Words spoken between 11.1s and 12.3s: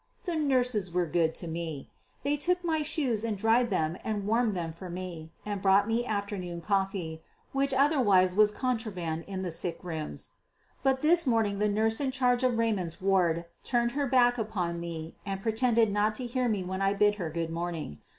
morning the nurse in